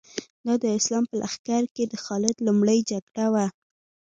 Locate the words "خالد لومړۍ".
2.03-2.79